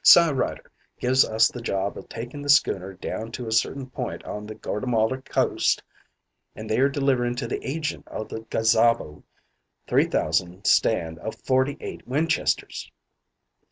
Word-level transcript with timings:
"Cy 0.03 0.31
Ryder 0.31 0.71
gives 0.99 1.23
us 1.23 1.47
the 1.49 1.61
job 1.61 1.95
o' 1.95 2.01
taking 2.01 2.41
the 2.41 2.49
schooner 2.49 2.91
down 2.93 3.31
to 3.33 3.45
a 3.45 3.51
certain 3.51 3.87
point 3.87 4.23
on 4.23 4.47
the 4.47 4.55
Gortamalar 4.55 5.23
coast 5.23 5.83
and 6.55 6.67
there 6.67 6.89
delivering 6.89 7.35
to 7.35 7.47
the 7.47 7.63
agent 7.63 8.07
o' 8.09 8.23
the 8.23 8.39
gazabo 8.49 9.21
three 9.85 10.05
thousand 10.07 10.65
stand 10.65 11.19
o' 11.19 11.29
forty 11.29 11.77
eight 11.81 12.07
Winchesters. 12.07 12.91